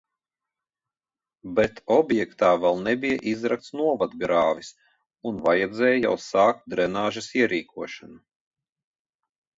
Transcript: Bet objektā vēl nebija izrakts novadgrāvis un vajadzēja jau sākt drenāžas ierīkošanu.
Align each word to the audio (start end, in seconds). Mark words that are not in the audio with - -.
Bet 1.57 1.81
objektā 1.95 2.49
vēl 2.63 2.81
nebija 2.87 3.19
izrakts 3.33 3.75
novadgrāvis 3.81 4.71
un 5.33 5.39
vajadzēja 5.49 6.01
jau 6.07 6.15
sākt 6.25 6.67
drenāžas 6.75 7.33
ierīkošanu. 7.43 8.21